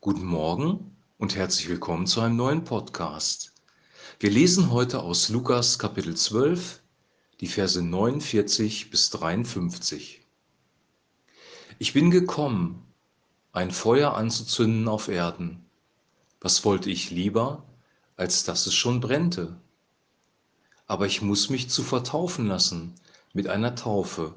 [0.00, 3.52] Guten Morgen und herzlich willkommen zu einem neuen Podcast.
[4.20, 6.80] Wir lesen heute aus Lukas Kapitel 12,
[7.40, 10.24] die Verse 49 bis 53.
[11.80, 12.86] Ich bin gekommen,
[13.50, 15.66] ein Feuer anzuzünden auf Erden.
[16.40, 17.66] Was wollte ich lieber,
[18.16, 19.60] als dass es schon brennte?
[20.86, 22.94] Aber ich muss mich zu vertaufen lassen
[23.32, 24.32] mit einer Taufe,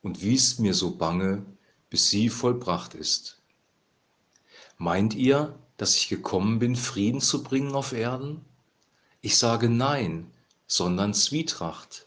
[0.00, 1.44] und wie ist mir so bange,
[1.90, 3.43] bis sie vollbracht ist.
[4.76, 8.44] Meint ihr, dass ich gekommen bin, Frieden zu bringen auf Erden?
[9.20, 10.30] Ich sage nein,
[10.66, 12.06] sondern Zwietracht.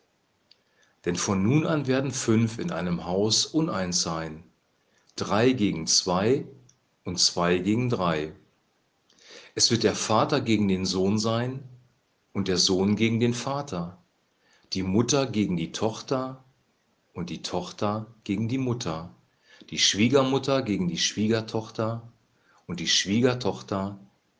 [1.06, 4.44] Denn von nun an werden fünf in einem Haus uneins sein,
[5.16, 6.46] drei gegen zwei
[7.04, 8.34] und zwei gegen drei.
[9.56, 11.64] Es wird der Vater gegen den Sohn sein
[12.34, 13.98] und der Sohn gegen den Vater,
[14.74, 16.44] die Mutter gegen die Tochter
[17.14, 19.14] und die Tochter gegen die Mutter
[19.70, 22.02] die Schwiegermutter gegen die Schwiegertochter
[22.68, 23.98] und die Schwiegertochter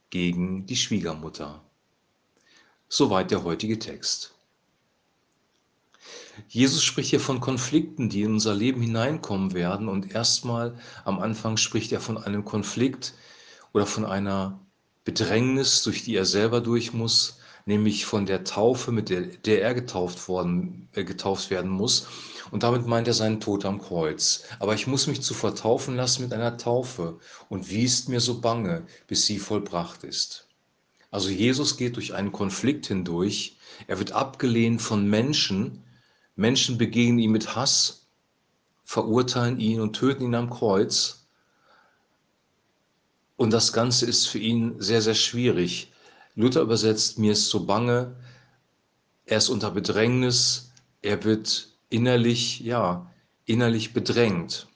[0.10, 1.62] gegen die Schwiegermutter.
[2.90, 4.34] Soweit der heutige Text.
[6.48, 9.90] Jesus spricht hier von Konflikten, die in unser Leben hineinkommen werden.
[9.90, 13.16] Und erstmal am Anfang spricht er von einem Konflikt
[13.74, 14.60] oder von einer
[15.04, 17.37] Bedrängnis, durch die er selber durch muss,
[17.68, 22.08] nämlich von der Taufe, mit der, der er getauft, worden, äh, getauft werden muss.
[22.50, 24.44] Und damit meint er seinen Tod am Kreuz.
[24.60, 27.20] Aber ich muss mich zu vertaufen lassen mit einer Taufe.
[27.50, 30.48] Und wie ist mir so bange, bis sie vollbracht ist.
[31.12, 33.58] Also Jesus geht durch einen Konflikt hindurch.
[33.88, 35.84] Er wird abgelehnt von Menschen.
[36.36, 38.08] Menschen begegnen ihm mit Hass,
[38.86, 41.26] verurteilen ihn und töten ihn am Kreuz.
[43.36, 45.92] Und das Ganze ist für ihn sehr, sehr schwierig.
[46.38, 48.16] Luther übersetzt, mir ist so bange,
[49.26, 50.72] er ist unter Bedrängnis,
[51.02, 53.12] er wird innerlich, ja,
[53.46, 54.68] innerlich bedrängt.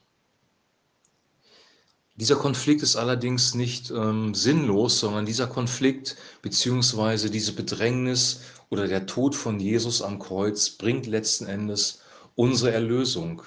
[2.16, 7.28] Dieser Konflikt ist allerdings nicht ähm, sinnlos, sondern dieser Konflikt bzw.
[7.28, 12.00] diese Bedrängnis oder der Tod von Jesus am Kreuz bringt letzten Endes
[12.34, 13.42] unsere Erlösung.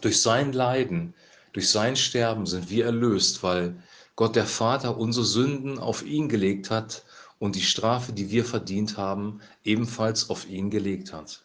[0.00, 1.14] Durch sein Leiden,
[1.52, 3.80] durch sein Sterben sind wir erlöst, weil
[4.16, 7.04] Gott der Vater unsere Sünden auf ihn gelegt hat
[7.38, 11.44] und die Strafe, die wir verdient haben, ebenfalls auf ihn gelegt hat.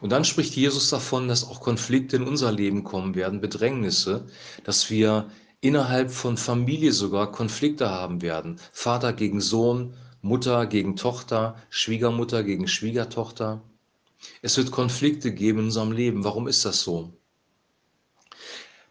[0.00, 4.26] Und dann spricht Jesus davon, dass auch Konflikte in unser Leben kommen werden, Bedrängnisse,
[4.64, 5.30] dass wir
[5.60, 8.58] innerhalb von Familie sogar Konflikte haben werden.
[8.72, 13.62] Vater gegen Sohn, Mutter gegen Tochter, Schwiegermutter gegen Schwiegertochter.
[14.40, 16.24] Es wird Konflikte geben in unserem Leben.
[16.24, 17.12] Warum ist das so?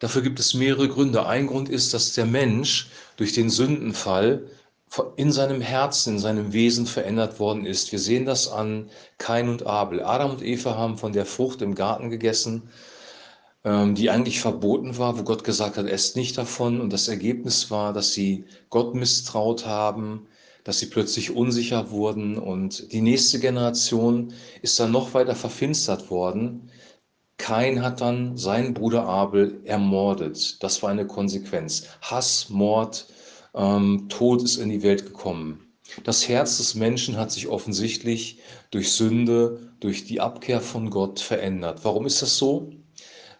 [0.05, 1.25] Dafür gibt es mehrere Gründe.
[1.25, 4.45] Ein Grund ist, dass der Mensch durch den Sündenfall
[5.15, 7.91] in seinem Herzen, in seinem Wesen verändert worden ist.
[7.91, 10.03] Wir sehen das an Kain und Abel.
[10.03, 12.69] Adam und Eva haben von der Frucht im Garten gegessen,
[13.63, 16.81] ähm, die eigentlich verboten war, wo Gott gesagt hat, esst nicht davon.
[16.81, 20.27] Und das Ergebnis war, dass sie Gott misstraut haben,
[20.65, 22.37] dass sie plötzlich unsicher wurden.
[22.37, 26.69] Und die nächste Generation ist dann noch weiter verfinstert worden
[27.37, 30.63] Kain hat dann seinen Bruder Abel ermordet.
[30.63, 31.87] Das war eine Konsequenz.
[32.01, 33.07] Hass, Mord,
[33.53, 35.65] ähm, Tod ist in die Welt gekommen.
[36.03, 38.39] Das Herz des Menschen hat sich offensichtlich
[38.71, 41.81] durch Sünde, durch die Abkehr von Gott verändert.
[41.83, 42.71] Warum ist das so?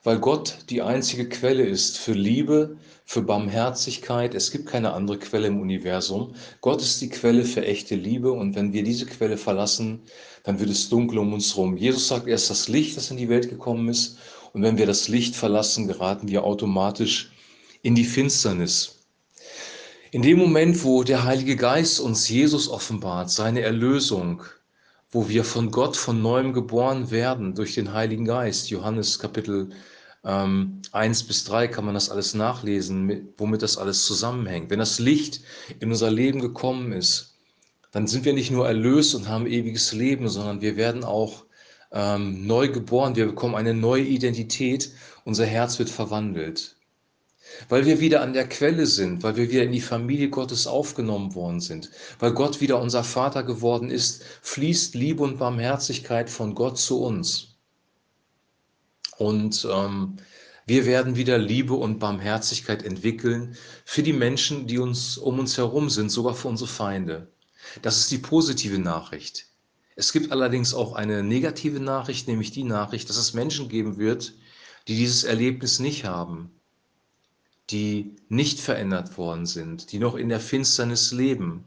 [0.05, 4.35] Weil Gott die einzige Quelle ist für Liebe, für Barmherzigkeit.
[4.35, 6.35] Es gibt keine andere Quelle im Universum.
[6.61, 10.03] Gott ist die Quelle für echte Liebe und wenn wir diese Quelle verlassen,
[10.43, 11.75] dann wird es dunkel um uns herum.
[11.75, 14.19] Jesus sagt, er ist das Licht, das in die Welt gekommen ist.
[14.53, 17.31] Und wenn wir das Licht verlassen, geraten wir automatisch
[17.81, 19.07] in die Finsternis.
[20.11, 24.43] In dem Moment, wo der Heilige Geist uns Jesus offenbart, seine Erlösung,
[25.09, 29.71] wo wir von Gott von neuem geboren werden durch den Heiligen Geist, Johannes Kapitel
[30.25, 34.69] ähm, 1 bis 3 kann man das alles nachlesen, mit, womit das alles zusammenhängt.
[34.71, 35.41] Wenn das Licht
[35.79, 37.35] in unser Leben gekommen ist,
[37.91, 41.45] dann sind wir nicht nur erlöst und haben ewiges Leben, sondern wir werden auch
[41.91, 44.91] ähm, neu geboren, wir bekommen eine neue Identität,
[45.23, 46.75] unser Herz wird verwandelt.
[47.69, 51.35] Weil wir wieder an der Quelle sind, weil wir wieder in die Familie Gottes aufgenommen
[51.35, 56.79] worden sind, weil Gott wieder unser Vater geworden ist, fließt Liebe und Barmherzigkeit von Gott
[56.79, 57.54] zu uns.
[59.17, 60.17] Und ähm,
[60.65, 65.89] wir werden wieder Liebe und Barmherzigkeit entwickeln für die Menschen, die uns um uns herum
[65.89, 67.31] sind, sogar für unsere Feinde.
[67.81, 69.47] Das ist die positive Nachricht.
[69.95, 74.33] Es gibt allerdings auch eine negative Nachricht, nämlich die Nachricht, dass es Menschen geben wird,
[74.87, 76.51] die dieses Erlebnis nicht haben,
[77.69, 81.63] die nicht verändert worden sind, die noch in der Finsternis leben.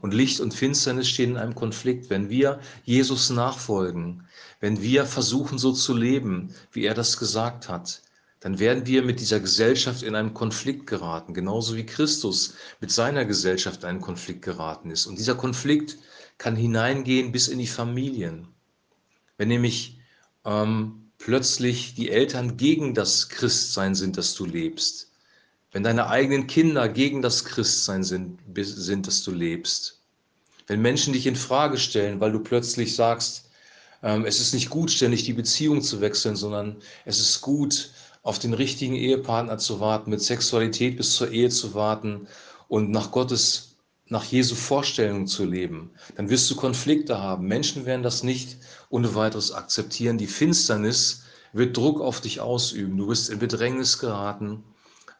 [0.00, 2.10] Und Licht und Finsternis stehen in einem Konflikt.
[2.10, 4.26] Wenn wir Jesus nachfolgen,
[4.60, 8.02] wenn wir versuchen so zu leben, wie er das gesagt hat,
[8.40, 13.26] dann werden wir mit dieser Gesellschaft in einen Konflikt geraten, genauso wie Christus mit seiner
[13.26, 15.06] Gesellschaft in einen Konflikt geraten ist.
[15.06, 15.98] Und dieser Konflikt
[16.38, 18.48] kann hineingehen bis in die Familien.
[19.36, 19.98] Wenn nämlich
[20.46, 25.09] ähm, plötzlich die Eltern gegen das Christsein sind, das du lebst,
[25.72, 30.00] wenn deine eigenen Kinder gegen das Christsein sind, sind das du lebst,
[30.66, 33.50] wenn Menschen dich in Frage stellen, weil du plötzlich sagst,
[34.02, 37.90] ähm, es ist nicht gut, ständig die Beziehung zu wechseln, sondern es ist gut,
[38.22, 42.26] auf den richtigen Ehepartner zu warten, mit Sexualität bis zur Ehe zu warten
[42.68, 43.76] und nach Gottes,
[44.08, 47.46] nach Jesu Vorstellung zu leben, dann wirst du Konflikte haben.
[47.46, 48.58] Menschen werden das nicht
[48.90, 50.18] ohne weiteres akzeptieren.
[50.18, 51.22] Die Finsternis
[51.52, 52.96] wird Druck auf dich ausüben.
[52.96, 54.64] Du wirst in Bedrängnis geraten,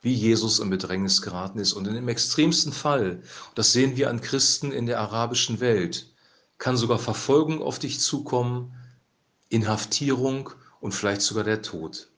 [0.03, 1.73] wie Jesus in Bedrängnis geraten ist.
[1.73, 3.23] Und in dem extremsten Fall,
[3.55, 6.07] das sehen wir an Christen in der arabischen Welt,
[6.59, 8.73] kann sogar Verfolgung auf dich zukommen,
[9.49, 10.51] Inhaftierung
[10.81, 12.09] und vielleicht sogar der Tod.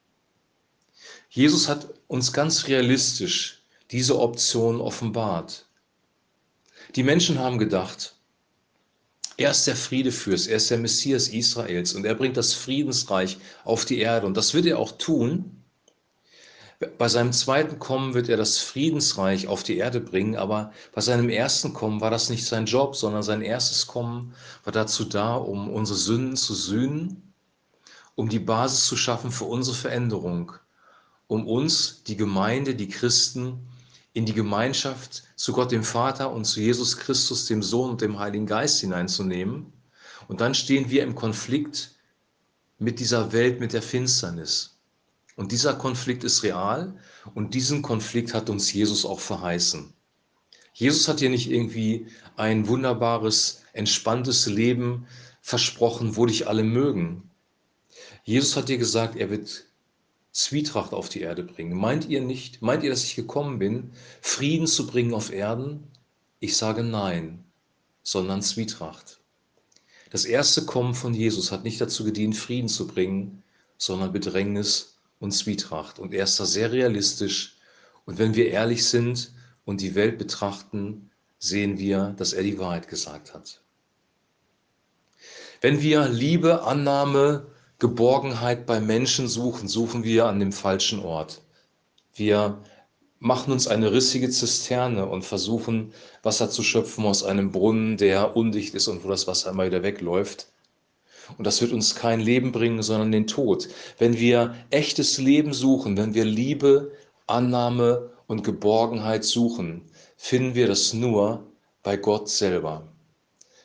[1.31, 5.67] Jesus hat uns ganz realistisch diese Option offenbart.
[6.94, 8.17] Die Menschen haben gedacht,
[9.37, 13.84] er ist der Friedefürst, er ist der Messias Israels und er bringt das Friedensreich auf
[13.84, 14.26] die Erde.
[14.26, 15.61] Und das wird er auch tun.
[16.99, 21.29] Bei seinem zweiten Kommen wird er das Friedensreich auf die Erde bringen, aber bei seinem
[21.29, 24.34] ersten Kommen war das nicht sein Job, sondern sein erstes Kommen
[24.64, 27.34] war dazu da, um unsere Sünden zu sühnen,
[28.17, 30.52] um die Basis zu schaffen für unsere Veränderung,
[31.29, 33.61] um uns, die Gemeinde, die Christen,
[34.12, 38.19] in die Gemeinschaft zu Gott dem Vater und zu Jesus Christus, dem Sohn und dem
[38.19, 39.73] Heiligen Geist hineinzunehmen.
[40.26, 41.94] Und dann stehen wir im Konflikt
[42.79, 44.71] mit dieser Welt, mit der Finsternis.
[45.37, 46.94] Und dieser Konflikt ist real
[47.34, 49.93] und diesen Konflikt hat uns Jesus auch verheißen.
[50.75, 52.06] Jesus hat dir nicht irgendwie
[52.37, 55.06] ein wunderbares, entspanntes Leben
[55.40, 57.31] versprochen, wo dich alle mögen.
[58.25, 59.64] Jesus hat dir gesagt, er wird
[60.32, 61.76] Zwietracht auf die Erde bringen.
[61.76, 63.93] Meint ihr nicht, meint ihr, dass ich gekommen bin,
[64.23, 65.87] Frieden zu bringen auf Erden?
[66.40, 67.44] Ich sage nein,
[68.02, 69.20] sondern Zwietracht.
[70.11, 73.43] Das erste Kommen von Jesus hat nicht dazu gedient, Frieden zu bringen,
[73.76, 75.98] sondern Bedrängnis und Zwietracht.
[75.98, 77.56] Und er ist da sehr realistisch.
[78.04, 79.32] Und wenn wir ehrlich sind
[79.64, 83.62] und die Welt betrachten, sehen wir, dass er die Wahrheit gesagt hat.
[85.60, 87.46] Wenn wir Liebe, Annahme,
[87.78, 91.40] Geborgenheit bei Menschen suchen, suchen wir an dem falschen Ort.
[92.14, 92.60] Wir
[93.20, 95.92] machen uns eine rissige Zisterne und versuchen,
[96.24, 99.84] Wasser zu schöpfen aus einem Brunnen, der undicht ist und wo das Wasser immer wieder
[99.84, 100.48] wegläuft.
[101.38, 103.69] Und das wird uns kein Leben bringen, sondern den Tod.
[103.98, 106.92] Wenn wir echtes Leben suchen, wenn wir Liebe,
[107.26, 109.82] Annahme und Geborgenheit suchen,
[110.16, 111.46] finden wir das nur
[111.82, 112.88] bei Gott selber.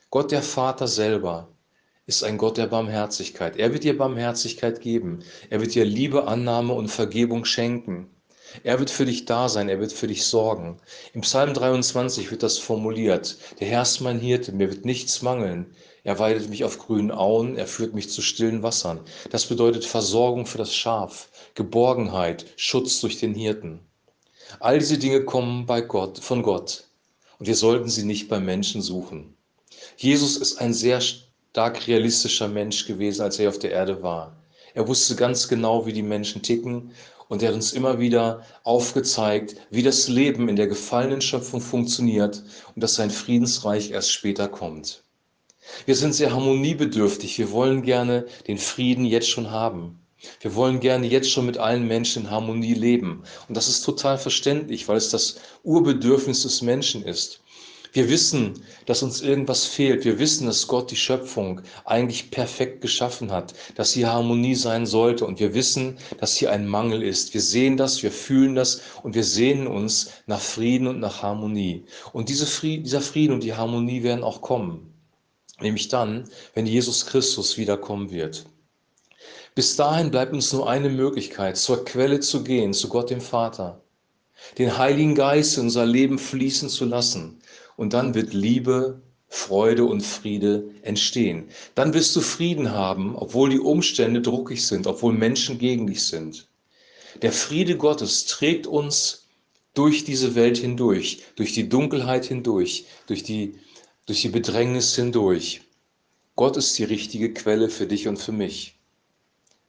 [0.10, 1.50] Gott der Vater selber
[2.06, 3.58] ist ein Gott der Barmherzigkeit.
[3.58, 5.20] Er wird dir Barmherzigkeit geben.
[5.50, 8.10] Er wird dir Liebe, Annahme und Vergebung schenken.
[8.64, 10.80] Er wird für dich da sein, er wird für dich sorgen.
[11.14, 13.38] Im Psalm 23 wird das formuliert.
[13.60, 15.76] Der Herr ist mein Hirte, mir wird nichts mangeln.
[16.04, 19.02] Er weidet mich auf grünen Auen, er führt mich zu stillen Wassern.
[19.30, 23.80] Das bedeutet Versorgung für das Schaf, Geborgenheit, Schutz durch den Hirten.
[24.60, 26.86] All diese Dinge kommen bei Gott, von Gott.
[27.40, 29.36] Und wir sollten sie nicht bei Menschen suchen.
[29.98, 34.36] Jesus ist ein sehr stark realistischer Mensch gewesen, als er auf der Erde war.
[34.74, 36.92] Er wusste ganz genau, wie die Menschen ticken
[37.30, 42.44] und er hat uns immer wieder aufgezeigt, wie das Leben in der gefallenen Schöpfung funktioniert
[42.76, 45.04] und dass sein Friedensreich erst später kommt.
[45.86, 47.38] Wir sind sehr harmoniebedürftig.
[47.38, 50.00] Wir wollen gerne den Frieden jetzt schon haben.
[50.42, 53.24] Wir wollen gerne jetzt schon mit allen Menschen in Harmonie leben.
[53.48, 57.42] Und das ist total verständlich, weil es das Urbedürfnis des Menschen ist.
[57.98, 60.06] Wir wissen, dass uns irgendwas fehlt.
[60.06, 65.26] Wir wissen, dass Gott die Schöpfung eigentlich perfekt geschaffen hat, dass hier Harmonie sein sollte.
[65.26, 67.34] Und wir wissen, dass hier ein Mangel ist.
[67.34, 71.86] Wir sehen das, wir fühlen das und wir sehnen uns nach Frieden und nach Harmonie.
[72.14, 74.94] Und diese Frieden, dieser Frieden und die Harmonie werden auch kommen.
[75.60, 78.46] Nämlich dann, wenn Jesus Christus wiederkommen wird.
[79.56, 83.82] Bis dahin bleibt uns nur eine Möglichkeit, zur Quelle zu gehen, zu Gott dem Vater,
[84.60, 87.42] den Heiligen Geist in unser Leben fließen zu lassen
[87.78, 91.46] und dann wird Liebe, Freude und Friede entstehen.
[91.76, 96.48] Dann wirst du Frieden haben, obwohl die Umstände druckig sind, obwohl Menschen gegen dich sind.
[97.22, 99.28] Der Friede Gottes trägt uns
[99.74, 103.60] durch diese Welt hindurch, durch die Dunkelheit hindurch, durch die,
[104.06, 105.62] durch die Bedrängnis hindurch.
[106.36, 108.76] Gott ist die richtige Quelle für dich und für mich.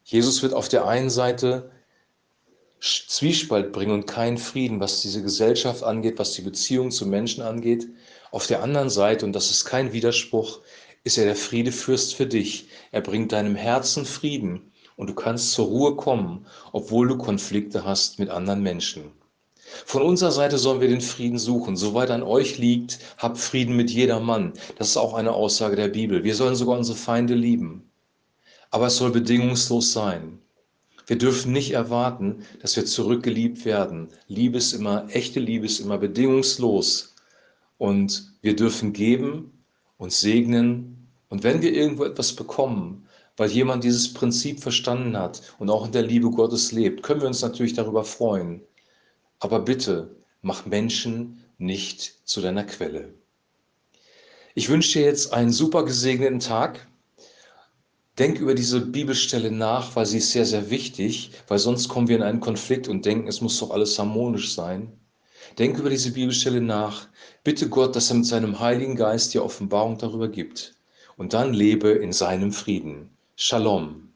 [0.05, 1.71] Jesus wird auf der einen Seite
[2.81, 7.89] Zwiespalt bringen und keinen Frieden, was diese Gesellschaft angeht, was die Beziehung zu Menschen angeht.
[8.31, 10.61] Auf der anderen Seite, und das ist kein Widerspruch,
[11.05, 12.69] ist er der Friedefürst für dich.
[12.93, 18.19] Er bringt deinem Herzen Frieden und du kannst zur Ruhe kommen, obwohl du Konflikte hast
[18.19, 19.13] mit anderen Menschen.
[19.85, 21.77] Von unserer Seite sollen wir den Frieden suchen.
[21.77, 24.53] Soweit an euch liegt, habt Frieden mit jedermann.
[24.77, 26.25] Das ist auch eine Aussage der Bibel.
[26.25, 27.91] Wir sollen sogar unsere Feinde lieben.
[28.71, 30.41] Aber es soll bedingungslos sein.
[31.09, 34.09] Wir dürfen nicht erwarten, dass wir zurückgeliebt werden.
[34.27, 37.15] Liebe ist immer, echte Liebe ist immer bedingungslos.
[37.79, 39.65] Und wir dürfen geben
[39.97, 41.09] und segnen.
[41.31, 43.07] Und wenn wir irgendwo etwas bekommen,
[43.39, 47.29] weil jemand dieses Prinzip verstanden hat und auch in der Liebe Gottes lebt, können wir
[47.29, 48.61] uns natürlich darüber freuen.
[49.39, 53.15] Aber bitte, mach Menschen nicht zu deiner Quelle.
[54.55, 56.87] Ich wünsche dir jetzt einen super gesegneten Tag.
[58.19, 62.17] Denk über diese Bibelstelle nach, weil sie ist sehr, sehr wichtig, weil sonst kommen wir
[62.17, 64.93] in einen Konflikt und denken, es muss doch alles harmonisch sein.
[65.59, 67.09] Denk über diese Bibelstelle nach.
[67.45, 70.75] Bitte Gott, dass er mit seinem Heiligen Geist dir Offenbarung darüber gibt.
[71.17, 73.11] Und dann lebe in seinem Frieden.
[73.37, 74.09] Shalom.